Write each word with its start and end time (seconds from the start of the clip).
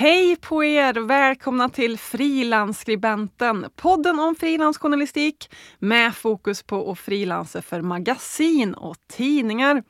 Hej 0.00 0.36
på 0.36 0.64
er! 0.64 0.94
Välkomna 0.94 1.68
till 1.68 1.98
Frilansskribenten, 1.98 3.66
podden 3.76 4.20
om 4.20 4.34
frilansjournalistik 4.34 5.50
med 5.78 6.14
fokus 6.14 6.62
på 6.62 6.90
att 6.90 6.98
frilansa 6.98 7.62
för 7.62 7.80
magasin 7.80 8.74
och 8.74 8.96
tidningar. 9.12 9.82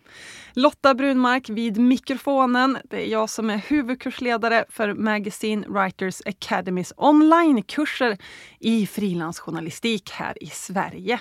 Lotta 0.52 0.94
Brunmark 0.94 1.48
vid 1.48 1.78
mikrofonen. 1.78 2.78
Det 2.84 3.06
är 3.06 3.10
jag 3.12 3.30
som 3.30 3.50
är 3.50 3.56
huvudkursledare 3.56 4.64
för 4.68 4.94
Magazine 4.94 5.66
Writers 5.68 6.22
Academys 6.26 6.92
onlinekurser 6.96 8.18
i 8.60 8.86
frilansjournalistik 8.86 10.10
här 10.10 10.42
i 10.42 10.46
Sverige. 10.46 11.20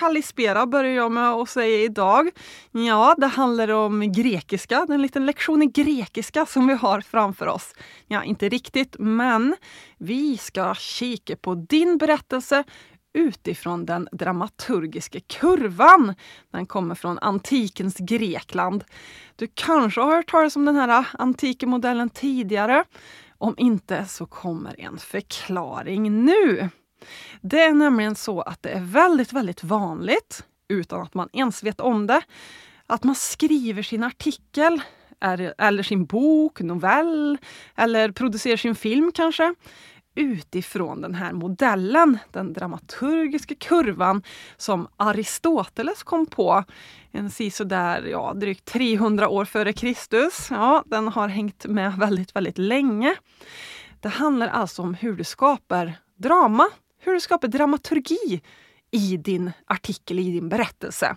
Kalispera 0.00 0.66
börjar 0.66 0.92
jag 0.92 1.12
med 1.12 1.30
att 1.30 1.48
säga 1.48 1.84
idag. 1.84 2.30
Ja, 2.70 3.14
det 3.18 3.26
handlar 3.26 3.68
om 3.68 4.12
grekiska, 4.12 4.84
det 4.86 4.92
är 4.92 4.94
en 4.94 5.02
liten 5.02 5.26
lektion 5.26 5.62
i 5.62 5.66
grekiska 5.66 6.46
som 6.46 6.66
vi 6.66 6.74
har 6.74 7.00
framför 7.00 7.46
oss. 7.46 7.74
Ja, 8.06 8.24
inte 8.24 8.48
riktigt, 8.48 8.96
men 8.98 9.56
vi 9.98 10.36
ska 10.36 10.74
kika 10.74 11.36
på 11.36 11.54
din 11.54 11.98
berättelse 11.98 12.64
utifrån 13.12 13.86
den 13.86 14.08
dramaturgiska 14.12 15.20
kurvan. 15.20 16.14
Den 16.52 16.66
kommer 16.66 16.94
från 16.94 17.18
antikens 17.18 17.96
Grekland. 17.98 18.84
Du 19.36 19.48
kanske 19.54 20.00
har 20.00 20.16
hört 20.16 20.30
talas 20.30 20.56
om 20.56 20.64
den 20.64 20.76
här 20.76 21.06
antika 21.12 21.66
modellen 21.66 22.10
tidigare. 22.10 22.84
Om 23.38 23.54
inte 23.58 24.04
så 24.04 24.26
kommer 24.26 24.80
en 24.80 24.98
förklaring 24.98 26.24
nu. 26.24 26.70
Det 27.40 27.62
är 27.62 27.72
nämligen 27.72 28.14
så 28.14 28.40
att 28.40 28.62
det 28.62 28.70
är 28.70 28.80
väldigt, 28.80 29.32
väldigt 29.32 29.64
vanligt, 29.64 30.44
utan 30.68 31.02
att 31.02 31.14
man 31.14 31.28
ens 31.32 31.62
vet 31.62 31.80
om 31.80 32.06
det, 32.06 32.22
att 32.86 33.04
man 33.04 33.14
skriver 33.14 33.82
sin 33.82 34.04
artikel 34.04 34.82
eller 35.58 35.82
sin 35.82 36.04
bok, 36.04 36.60
novell 36.60 37.38
eller 37.76 38.10
producerar 38.12 38.56
sin 38.56 38.74
film 38.74 39.12
kanske 39.14 39.54
utifrån 40.14 41.00
den 41.00 41.14
här 41.14 41.32
modellen, 41.32 42.18
den 42.30 42.52
dramaturgiska 42.52 43.54
kurvan 43.54 44.22
som 44.56 44.88
Aristoteles 44.96 46.02
kom 46.02 46.26
på 46.26 46.64
en 47.10 47.30
sisådär, 47.30 48.02
ja, 48.02 48.32
drygt 48.34 48.64
300 48.64 49.28
år 49.28 49.44
före 49.44 49.72
Kristus. 49.72 50.48
Ja, 50.50 50.84
den 50.86 51.08
har 51.08 51.28
hängt 51.28 51.66
med 51.66 51.92
väldigt, 51.98 52.36
väldigt 52.36 52.58
länge. 52.58 53.14
Det 54.00 54.08
handlar 54.08 54.48
alltså 54.48 54.82
om 54.82 54.94
hur 54.94 55.12
du 55.12 55.24
skapar 55.24 55.92
drama 56.16 56.68
hur 57.00 57.14
du 57.14 57.20
skapar 57.20 57.48
dramaturgi 57.48 58.42
i 58.90 59.16
din 59.16 59.52
artikel, 59.66 60.18
i 60.18 60.30
din 60.30 60.48
berättelse. 60.48 61.16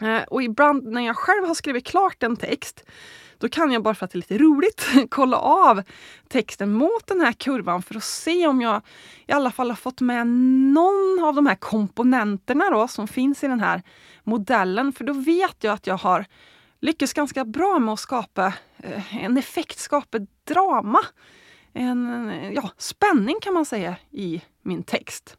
Eh, 0.00 0.22
och 0.22 0.42
ibland 0.42 0.86
när 0.86 1.00
jag 1.00 1.16
själv 1.16 1.46
har 1.46 1.54
skrivit 1.54 1.86
klart 1.86 2.22
en 2.22 2.36
text, 2.36 2.84
då 3.38 3.48
kan 3.48 3.72
jag 3.72 3.82
bara 3.82 3.94
för 3.94 4.04
att 4.04 4.10
det 4.10 4.16
är 4.16 4.18
lite 4.18 4.38
roligt 4.38 4.86
kolla 5.10 5.36
av 5.36 5.82
texten 6.28 6.72
mot 6.72 7.06
den 7.06 7.20
här 7.20 7.32
kurvan 7.32 7.82
för 7.82 7.96
att 7.96 8.04
se 8.04 8.46
om 8.46 8.60
jag 8.60 8.82
i 9.26 9.32
alla 9.32 9.50
fall 9.50 9.70
har 9.70 9.76
fått 9.76 10.00
med 10.00 10.26
någon 10.26 11.24
av 11.24 11.34
de 11.34 11.46
här 11.46 11.54
komponenterna 11.54 12.70
då, 12.70 12.88
som 12.88 13.08
finns 13.08 13.44
i 13.44 13.46
den 13.46 13.60
här 13.60 13.82
modellen. 14.24 14.92
För 14.92 15.04
då 15.04 15.12
vet 15.12 15.64
jag 15.64 15.74
att 15.74 15.86
jag 15.86 15.96
har 15.96 16.26
lyckats 16.80 17.12
ganska 17.12 17.44
bra 17.44 17.78
med 17.78 17.92
att 17.92 18.00
skapa 18.00 18.52
eh, 18.76 19.24
en 19.24 19.36
effekt, 19.36 19.78
skapa 19.78 20.18
drama 20.44 21.00
en 21.74 22.32
ja, 22.54 22.70
spänning 22.78 23.36
kan 23.42 23.54
man 23.54 23.64
säga 23.64 23.96
i 24.10 24.42
min 24.64 24.82
text. 24.82 25.36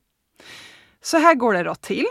Så 1.02 1.18
här 1.18 1.36
går 1.36 1.54
det 1.54 1.64
då 1.64 1.76
till. 1.76 2.06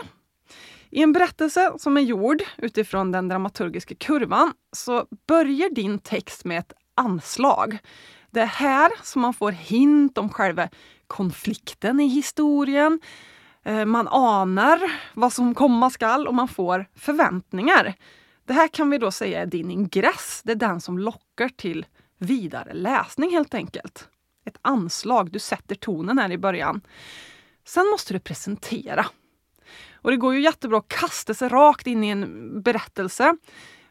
I 0.89 1.01
en 1.01 1.13
berättelse 1.13 1.73
som 1.77 1.97
är 1.97 2.01
gjord 2.01 2.43
utifrån 2.57 3.11
den 3.11 3.27
dramaturgiska 3.27 3.95
kurvan 3.95 4.53
så 4.71 5.05
börjar 5.27 5.69
din 5.69 5.99
text 5.99 6.45
med 6.45 6.59
ett 6.59 6.73
anslag. 6.95 7.77
Det 8.31 8.39
är 8.39 8.45
här 8.45 8.91
som 9.03 9.21
man 9.21 9.33
får 9.33 9.51
hint 9.51 10.17
om 10.17 10.29
själva 10.29 10.69
konflikten 11.07 11.99
i 11.99 12.07
historien. 12.07 12.99
Eh, 13.63 13.85
man 13.85 14.07
anar 14.07 14.79
vad 15.13 15.33
som 15.33 15.55
komma 15.55 15.89
skall 15.89 16.27
och 16.27 16.33
man 16.33 16.47
får 16.47 16.85
förväntningar. 16.95 17.93
Det 18.45 18.53
här 18.53 18.67
kan 18.67 18.89
vi 18.89 18.97
då 18.97 19.11
säga 19.11 19.41
är 19.41 19.45
din 19.45 19.71
ingress. 19.71 20.41
Det 20.43 20.51
är 20.51 20.55
den 20.55 20.81
som 20.81 20.99
lockar 20.99 21.49
till 21.49 21.85
vidare 22.17 22.73
läsning 22.73 23.31
helt 23.31 23.53
enkelt 23.53 24.09
ett 24.45 24.57
anslag. 24.61 25.31
Du 25.31 25.39
sätter 25.39 25.75
tonen 25.75 26.17
här 26.17 26.31
i 26.31 26.37
början. 26.37 26.81
Sen 27.65 27.87
måste 27.87 28.13
du 28.13 28.19
presentera. 28.19 29.05
Och 29.93 30.11
det 30.11 30.17
går 30.17 30.33
ju 30.33 30.41
jättebra 30.41 30.77
att 30.77 30.87
kasta 30.87 31.33
sig 31.33 31.49
rakt 31.49 31.87
in 31.87 32.03
i 32.03 32.09
en 32.09 32.61
berättelse. 32.61 33.37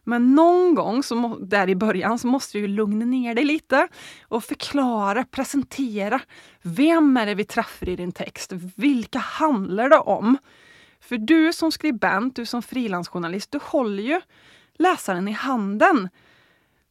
Men 0.04 0.34
någon 0.34 0.74
gång 0.74 1.02
så, 1.02 1.38
där 1.40 1.68
i 1.68 1.74
början 1.74 2.18
så 2.18 2.26
måste 2.26 2.58
du 2.58 2.66
lugna 2.66 3.04
ner 3.04 3.34
dig 3.34 3.44
lite 3.44 3.88
och 4.22 4.44
förklara, 4.44 5.24
presentera. 5.24 6.20
Vem 6.62 7.16
är 7.16 7.26
det 7.26 7.34
vi 7.34 7.44
träffar 7.44 7.88
i 7.88 7.96
din 7.96 8.12
text? 8.12 8.52
Vilka 8.76 9.18
handlar 9.18 9.88
det 9.88 9.98
om? 9.98 10.38
För 11.00 11.18
du 11.18 11.52
som 11.52 11.72
skribent, 11.72 12.36
du 12.36 12.46
som 12.46 12.62
frilansjournalist, 12.62 13.50
du 13.50 13.58
håller 13.62 14.02
ju 14.02 14.20
läsaren 14.78 15.28
i 15.28 15.32
handen. 15.32 16.08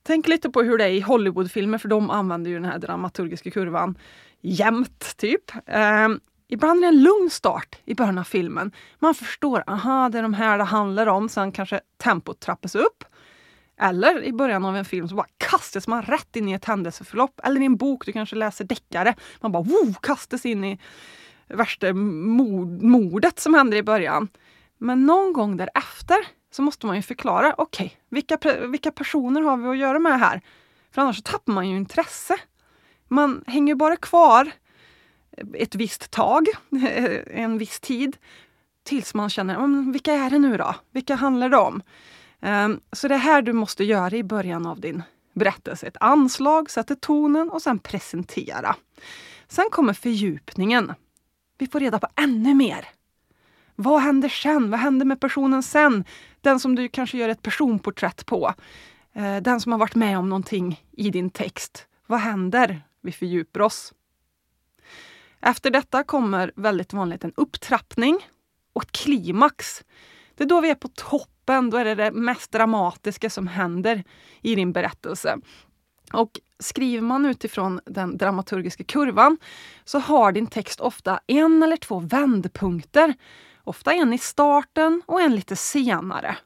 Tänk 0.03 0.27
lite 0.27 0.49
på 0.49 0.61
hur 0.61 0.77
det 0.77 0.83
är 0.83 0.89
i 0.89 0.99
Hollywoodfilmer, 0.99 1.77
för 1.77 1.89
de 1.89 2.09
använder 2.09 2.51
ju 2.51 2.55
den 2.55 2.65
här 2.65 2.79
dramaturgiska 2.79 3.51
kurvan 3.51 3.97
jämt, 4.41 5.17
typ. 5.17 5.51
Eh, 5.65 6.09
ibland 6.47 6.79
är 6.79 6.81
det 6.81 6.87
en 6.87 7.03
lugn 7.03 7.29
start 7.29 7.75
i 7.85 7.95
början 7.95 8.17
av 8.17 8.23
filmen. 8.23 8.71
Man 8.99 9.15
förstår, 9.15 9.63
aha, 9.67 10.09
det 10.09 10.17
är 10.17 10.23
de 10.23 10.33
här 10.33 10.57
det 10.57 10.63
handlar 10.63 11.07
om. 11.07 11.29
Sen 11.29 11.51
kanske 11.51 11.81
tempot 11.97 12.39
trappas 12.39 12.75
upp. 12.75 13.03
Eller 13.79 14.23
i 14.23 14.33
början 14.33 14.65
av 14.65 14.77
en 14.77 14.85
film 14.85 15.07
så 15.07 15.15
bara 15.15 15.27
kastas 15.37 15.87
man 15.87 16.01
rätt 16.01 16.35
in 16.35 16.49
i 16.49 16.53
ett 16.53 16.65
händelseförlopp. 16.65 17.39
Eller 17.43 17.61
i 17.61 17.65
en 17.65 17.75
bok, 17.75 18.05
du 18.05 18.11
kanske 18.11 18.35
läser 18.35 18.65
deckare. 18.65 19.15
Man 19.41 19.51
bara 19.51 19.63
wow, 19.63 19.93
kastas 20.01 20.45
in 20.45 20.63
i 20.63 20.79
värsta 21.47 21.93
mord, 21.93 22.81
mordet 22.81 23.39
som 23.39 23.53
händer 23.53 23.77
i 23.77 23.83
början. 23.83 24.27
Men 24.77 25.05
någon 25.05 25.33
gång 25.33 25.57
därefter 25.57 26.17
så 26.55 26.61
måste 26.61 26.85
man 26.85 26.95
ju 26.95 27.01
förklara, 27.01 27.55
okej, 27.57 27.85
okay, 27.85 27.97
vilka, 28.09 28.37
vilka 28.67 28.91
personer 28.91 29.41
har 29.41 29.57
vi 29.57 29.67
att 29.67 29.77
göra 29.77 29.99
med 29.99 30.19
här? 30.19 30.41
För 30.91 31.01
annars 31.01 31.23
tappar 31.23 31.53
man 31.53 31.69
ju 31.69 31.77
intresse. 31.77 32.35
Man 33.07 33.43
hänger 33.47 33.75
bara 33.75 33.95
kvar 33.95 34.51
ett 35.53 35.75
visst 35.75 36.11
tag, 36.11 36.47
en 37.27 37.57
viss 37.57 37.79
tid, 37.79 38.17
tills 38.83 39.13
man 39.13 39.29
känner, 39.29 39.91
vilka 39.91 40.13
är 40.13 40.29
det 40.29 40.39
nu 40.39 40.57
då? 40.57 40.75
Vilka 40.91 41.15
handlar 41.15 41.49
det 41.49 41.57
om? 41.57 41.81
Ehm, 42.41 42.79
så 42.91 43.07
det 43.07 43.15
är 43.15 43.19
här 43.19 43.41
du 43.41 43.53
måste 43.53 43.83
göra 43.83 44.15
i 44.15 44.23
början 44.23 44.65
av 44.65 44.79
din 44.79 45.03
berättelse. 45.33 45.87
Ett 45.87 45.97
anslag, 45.99 46.71
sätta 46.71 46.95
tonen 46.95 47.49
och 47.49 47.61
sen 47.61 47.79
presentera. 47.79 48.75
Sen 49.47 49.65
kommer 49.71 49.93
fördjupningen. 49.93 50.93
Vi 51.57 51.67
får 51.67 51.79
reda 51.79 51.99
på 51.99 52.07
ännu 52.15 52.53
mer. 52.53 52.87
Vad 53.83 54.01
händer 54.01 54.29
sen? 54.29 54.71
Vad 54.71 54.79
händer 54.79 55.05
med 55.05 55.19
personen 55.19 55.63
sen? 55.63 56.03
Den 56.41 56.59
som 56.59 56.75
du 56.75 56.89
kanske 56.89 57.17
gör 57.17 57.29
ett 57.29 57.41
personporträtt 57.41 58.25
på. 58.25 58.53
Eh, 59.13 59.37
den 59.37 59.61
som 59.61 59.71
har 59.71 59.79
varit 59.79 59.95
med 59.95 60.17
om 60.17 60.29
någonting 60.29 60.83
i 60.91 61.09
din 61.09 61.29
text. 61.29 61.87
Vad 62.07 62.19
händer? 62.19 62.81
Vi 63.01 63.11
fördjupar 63.11 63.59
oss. 63.59 63.93
Efter 65.41 65.71
detta 65.71 66.03
kommer 66.03 66.51
väldigt 66.55 66.93
vanligt 66.93 67.23
en 67.23 67.33
upptrappning 67.35 68.19
och 68.73 68.83
ett 68.83 68.91
klimax. 68.91 69.83
Det 70.35 70.43
är 70.43 70.47
då 70.47 70.61
vi 70.61 70.69
är 70.69 70.75
på 70.75 70.87
toppen, 70.87 71.69
då 71.69 71.77
är 71.77 71.85
det 71.85 71.95
det 71.95 72.11
mest 72.11 72.51
dramatiska 72.51 73.29
som 73.29 73.47
händer 73.47 74.03
i 74.41 74.55
din 74.55 74.71
berättelse. 74.71 75.37
Och 76.13 76.39
skriver 76.59 77.01
man 77.01 77.25
utifrån 77.25 77.79
den 77.85 78.17
dramaturgiska 78.17 78.83
kurvan 78.83 79.37
så 79.83 79.99
har 79.99 80.31
din 80.31 80.47
text 80.47 80.79
ofta 80.79 81.19
en 81.27 81.63
eller 81.63 81.77
två 81.77 81.99
vändpunkter 81.99 83.13
Ofta 83.63 83.93
en 83.93 84.13
i 84.13 84.17
starten 84.17 85.01
och 85.05 85.21
en 85.21 85.35
lite 85.35 85.55
senare. 85.55 86.37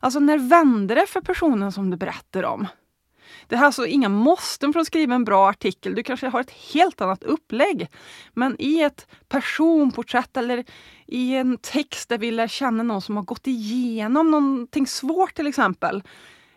Alltså 0.00 0.20
när 0.20 0.38
vänder 0.38 0.96
det 0.96 1.06
för 1.06 1.20
personen 1.20 1.72
som 1.72 1.90
du 1.90 1.96
berättar 1.96 2.42
om? 2.42 2.66
Det 3.46 3.56
här 3.56 3.62
är 3.62 3.66
alltså 3.66 3.86
inga 3.86 4.08
måsten 4.08 4.72
för 4.72 4.80
att 4.80 4.86
skriva 4.86 5.14
en 5.14 5.24
bra 5.24 5.48
artikel. 5.50 5.94
Du 5.94 6.02
kanske 6.02 6.28
har 6.28 6.40
ett 6.40 6.50
helt 6.50 7.00
annat 7.00 7.22
upplägg. 7.22 7.88
Men 8.32 8.56
i 8.58 8.82
ett 8.82 9.06
personporträtt 9.28 10.36
eller 10.36 10.64
i 11.06 11.34
en 11.34 11.58
text 11.58 12.08
där 12.08 12.18
vi 12.18 12.30
lär 12.30 12.48
känna 12.48 12.82
någon 12.82 13.02
som 13.02 13.16
har 13.16 13.22
gått 13.22 13.46
igenom 13.46 14.30
någonting 14.30 14.86
svårt 14.86 15.34
till 15.34 15.46
exempel. 15.46 16.02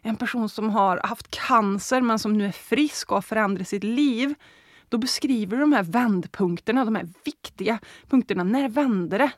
En 0.01 0.15
person 0.15 0.49
som 0.49 0.69
har 0.69 0.97
haft 1.03 1.31
cancer 1.47 2.01
men 2.01 2.19
som 2.19 2.37
nu 2.37 2.45
är 2.45 2.51
frisk 2.51 3.11
och 3.11 3.17
har 3.17 3.21
förändrat 3.21 3.67
sitt 3.67 3.83
liv. 3.83 4.35
Då 4.89 4.97
beskriver 4.97 5.57
du 5.57 5.61
de 5.61 5.73
här 5.73 5.83
vändpunkterna, 5.83 6.85
de 6.85 6.95
här 6.95 7.09
viktiga 7.23 7.79
punkterna. 8.09 8.43
När 8.43 8.69
vände 8.69 9.17
det? 9.17 9.31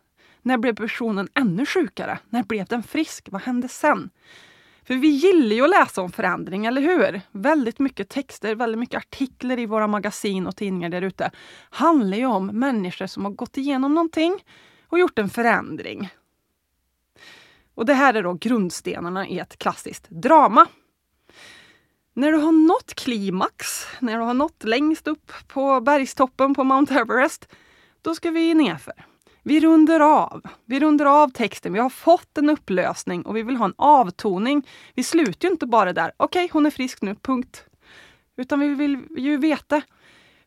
När 0.46 0.58
blev 0.58 0.76
personen 0.76 1.28
ännu 1.34 1.66
sjukare? 1.66 2.20
När 2.30 2.44
blev 2.44 2.66
den 2.66 2.84
frisk? 2.84 3.28
Vad 3.32 3.42
hände 3.42 3.68
sen? 3.68 4.10
För 4.84 4.96
vi 4.96 5.08
gillar 5.08 5.56
ju 5.56 5.64
att 5.64 5.70
läsa 5.70 6.02
om 6.02 6.12
förändring, 6.12 6.66
eller 6.66 6.82
hur? 6.82 7.22
Väldigt 7.32 7.80
mycket 7.80 8.10
texter, 8.10 8.56
väldigt 8.56 8.80
mycket 8.80 8.98
artiklar 8.98 9.60
i 9.60 9.66
våra 9.66 9.88
magasin 9.88 10.48
och 10.48 10.56
tidningar 10.56 10.90
där 10.90 11.02
ute 11.02 11.32
handlar 11.70 12.18
ju 12.18 12.26
om 12.26 12.48
människor 12.48 13.08
som 13.08 13.26
har 13.26 13.32
gått 13.32 13.58
igenom 13.58 13.96
någonting 13.96 14.44
och 14.88 15.00
gjort 15.00 15.20
en 15.20 15.30
förändring. 15.30 16.10
Och 17.76 17.86
det 17.86 17.94
här 17.94 18.14
är 18.14 18.24
då 18.24 18.34
grundstenarna 18.34 19.28
i 19.28 19.40
ett 19.40 19.58
klassiskt 19.58 20.10
drama. 20.10 20.68
När 22.14 22.32
du 22.32 22.38
har 22.38 22.52
nått 22.52 22.94
klimax, 22.94 23.88
när 24.00 24.18
du 24.18 24.24
har 24.24 24.34
nått 24.34 24.64
längst 24.64 25.08
upp 25.08 25.32
på 25.48 25.82
bergstoppen 25.82 26.56
på 26.56 26.64
Mount 26.64 27.00
Everest, 27.00 27.48
då 28.02 28.16
ska 28.16 28.32
vi 28.32 28.54
nerför. 28.54 29.06
Vi 29.48 29.60
runder 29.60 30.00
av. 30.00 30.42
Vi 30.66 30.80
runder 30.80 31.06
av 31.06 31.30
texten. 31.30 31.74
Vi 31.74 31.80
har 31.80 31.90
fått 31.90 32.38
en 32.38 32.50
upplösning 32.50 33.22
och 33.22 33.36
vi 33.36 33.44
vill 33.44 33.56
ha 33.56 33.66
en 33.66 33.74
avtoning. 33.78 34.68
Vi 34.94 35.04
slutar 35.04 35.48
ju 35.48 35.52
inte 35.52 35.66
bara 35.66 35.94
där. 35.94 36.12
Okej, 36.18 36.46
okay, 36.46 36.50
hon 36.54 36.66
är 36.66 36.70
frisk 36.70 37.02
nu, 37.02 37.16
punkt. 37.16 37.66
Utan 38.38 38.60
vi 38.60 38.68
vill 38.68 39.00
ju 39.18 39.38
veta 39.38 39.82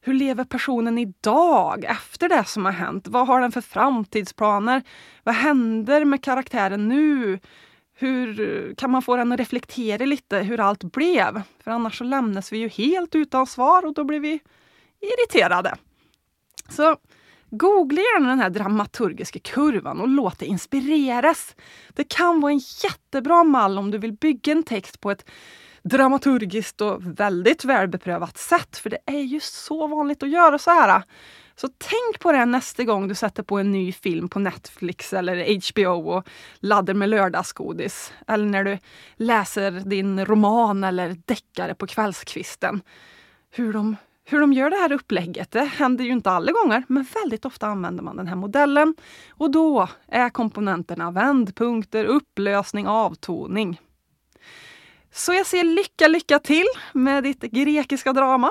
hur 0.01 0.15
lever 0.15 0.45
personen 0.45 0.99
idag 0.99 1.85
efter 1.85 2.29
det 2.29 2.45
som 2.45 2.65
har 2.65 2.73
hänt? 2.73 3.09
Vad 3.09 3.27
har 3.27 3.41
den 3.41 3.53
för 3.53 3.61
framtidsplaner? 3.61 4.83
Vad 5.25 5.35
händer 5.35 6.05
med 6.05 6.25
karaktären 6.25 6.89
nu? 6.89 7.41
Hur 7.95 8.75
kan 8.75 8.91
man 8.91 9.03
få 9.03 9.17
den 9.17 9.33
att 9.33 9.41
reflektera 9.41 10.05
lite 10.05 10.39
hur 10.39 10.61
allt 10.61 10.85
blev? 10.85 11.43
För 11.65 11.71
annars 11.71 11.99
så 11.99 12.05
lämnas 12.05 12.53
vi 12.53 12.59
ju 12.59 12.69
helt 12.69 13.15
utan 13.15 13.47
svar 13.47 13.87
och 13.87 13.95
då 13.95 14.05
blir 14.05 14.21
vi 14.21 14.41
irriterade. 15.01 15.75
Så 16.69 16.97
Googla 17.51 18.01
gärna 18.01 18.29
den 18.29 18.41
här 18.41 18.51
dramaturgiska 18.51 19.39
kurvan 19.39 20.01
och 20.01 20.09
låt 20.09 20.39
dig 20.39 20.49
inspireras. 20.49 21.57
Det 21.95 22.05
kan 22.05 22.41
vara 22.41 22.53
en 22.53 22.61
jättebra 22.85 23.45
mall 23.45 23.79
om 23.79 23.91
du 23.91 23.99
vill 23.99 24.13
bygga 24.13 24.53
en 24.53 24.63
text 24.63 25.01
på 25.01 25.11
ett 25.11 25.31
dramaturgiskt 25.83 26.81
och 26.81 27.21
väldigt 27.21 27.65
välbeprövat 27.65 28.39
sätt. 28.39 28.77
För 28.77 28.91
det 28.91 28.99
är 29.07 29.21
ju 29.21 29.41
så 29.41 29.87
vanligt 29.87 30.23
att 30.23 30.31
göra 30.31 30.59
så 30.59 30.71
här. 30.71 31.03
Så 31.57 31.69
tänk 31.79 32.21
på 32.21 32.33
det 32.33 32.45
nästa 32.45 32.85
gång 32.85 33.09
du 33.09 33.15
sätter 33.15 33.43
på 33.43 33.59
en 33.59 33.73
ny 33.73 33.93
film 33.93 34.29
på 34.29 34.39
Netflix 34.39 35.13
eller 35.13 35.61
HBO 35.73 36.11
och 36.11 36.29
laddar 36.61 36.95
med 36.95 37.09
lördagsgodis. 37.09 38.13
Eller 38.27 38.47
när 38.47 38.65
du 38.65 38.79
läser 39.17 39.71
din 39.71 40.25
roman 40.25 40.85
eller 40.85 41.17
deckare 41.27 41.75
på 41.75 41.87
kvällskvisten. 41.87 42.81
Hur 43.51 43.73
de 43.73 43.97
hur 44.31 44.41
de 44.41 44.53
gör 44.53 44.71
det 44.71 44.77
här 44.77 44.93
upplägget, 44.93 45.51
det 45.51 45.65
händer 45.65 46.05
ju 46.05 46.13
inte 46.13 46.31
alla 46.31 46.53
gånger, 46.53 46.85
men 46.89 47.07
väldigt 47.15 47.45
ofta 47.45 47.67
använder 47.67 48.03
man 48.03 48.17
den 48.17 48.27
här 48.27 48.37
modellen. 48.37 48.95
Och 49.31 49.51
då 49.51 49.89
är 50.09 50.31
komponenterna 50.31 51.11
vändpunkter, 51.11 52.05
upplösning, 52.05 52.87
avtoning. 52.87 53.81
Så 55.13 55.33
jag 55.33 55.47
säger 55.47 55.65
lycka, 55.65 56.09
lycka 56.09 56.39
till 56.39 56.67
med 56.93 57.25
ditt 57.25 57.41
grekiska 57.41 58.13
drama. 58.13 58.51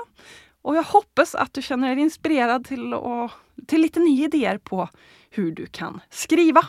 Och 0.62 0.76
jag 0.76 0.84
hoppas 0.84 1.36
att 1.36 1.54
du 1.54 1.62
känner 1.62 1.96
dig 1.96 2.04
inspirerad 2.04 2.66
till, 2.66 2.94
att, 2.94 3.32
till 3.68 3.82
lite 3.82 4.00
nya 4.00 4.26
idéer 4.26 4.58
på 4.58 4.90
hur 5.30 5.52
du 5.52 5.66
kan 5.66 6.02
skriva. 6.10 6.66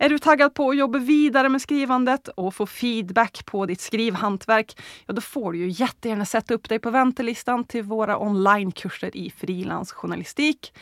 Är 0.00 0.08
du 0.08 0.18
taggad 0.18 0.54
på 0.54 0.70
att 0.70 0.76
jobba 0.76 0.98
vidare 0.98 1.48
med 1.48 1.62
skrivandet 1.62 2.28
och 2.28 2.54
få 2.54 2.66
feedback 2.66 3.46
på 3.46 3.66
ditt 3.66 3.80
skrivhantverk? 3.80 4.82
Ja, 5.06 5.14
då 5.14 5.20
får 5.20 5.52
du 5.52 5.58
ju 5.58 5.68
jättegärna 5.68 6.24
sätta 6.24 6.54
upp 6.54 6.68
dig 6.68 6.78
på 6.78 6.90
väntelistan 6.90 7.64
till 7.64 7.82
våra 7.82 8.18
onlinekurser 8.18 9.16
i 9.16 9.30
frilansjournalistik. 9.30 10.72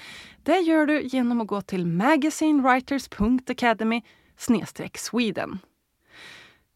Det 0.43 0.59
gör 0.59 0.87
du 0.87 1.03
genom 1.03 1.41
att 1.41 1.47
gå 1.47 1.61
till 1.61 1.87
magazinewriters.academy 1.87 4.03
Sweden. 4.95 5.59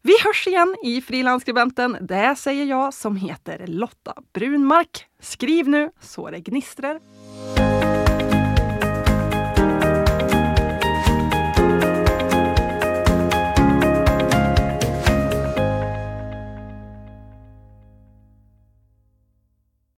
Vi 0.01 0.13
hörs 0.23 0.47
igen 0.47 0.75
i 0.83 1.01
Frilansskribenten. 1.01 1.97
Det 2.01 2.35
säger 2.37 2.65
jag 2.65 2.93
som 2.93 3.15
heter 3.15 3.67
Lotta 3.67 4.13
Brunmark. 4.33 5.05
Skriv 5.19 5.69
nu 5.69 5.91
så 5.99 6.29
det 6.29 6.39
gnistrar 6.39 6.99